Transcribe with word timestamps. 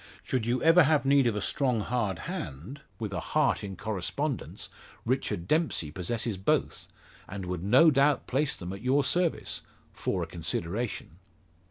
Should 0.23 0.47
you 0.47 0.63
ever 0.63 0.81
have 0.85 1.05
need 1.05 1.27
of 1.27 1.35
a 1.35 1.41
strong 1.41 1.81
hard 1.81 2.17
hand, 2.25 2.81
with 2.97 3.13
a 3.13 3.19
heart 3.19 3.63
in 3.63 3.75
correspondence, 3.77 4.69
Richard 5.05 5.47
Dempsey 5.47 5.91
possesses 5.91 6.37
both, 6.37 6.87
and 7.29 7.45
would 7.45 7.63
no 7.63 7.91
doubt 7.91 8.25
place 8.25 8.55
them 8.55 8.73
at 8.73 8.81
your 8.81 9.03
service 9.03 9.61
for 9.93 10.23
a 10.23 10.25
consideration." 10.25 11.19